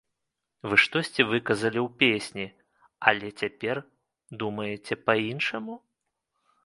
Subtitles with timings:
[0.69, 2.47] Вы штосьці выказалі ў песні,
[3.11, 3.75] але цяпер
[4.45, 5.73] думаеце па-іншаму?